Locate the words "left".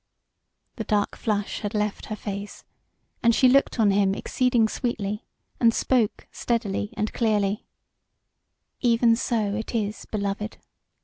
1.75-2.07